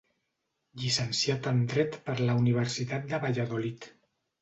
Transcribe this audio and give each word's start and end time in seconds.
Llicenciat 0.83 1.51
en 1.53 1.61
Dret 1.75 1.99
per 2.09 2.17
la 2.31 2.39
Universitat 2.43 3.09
de 3.15 3.25
Valladolid. 3.29 3.93